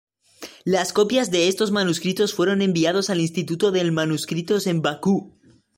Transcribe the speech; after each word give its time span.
Las 0.63 0.93
copias 0.93 1.29
de 1.29 1.47
estos 1.47 1.69
manuscritos 1.69 2.33
fueron 2.33 2.63
enviados 2.63 3.11
al 3.11 3.21
Instituto 3.21 3.69
del 3.71 3.91
Manuscritos 3.91 4.65
en 4.65 4.81
Bakú. 4.81 5.37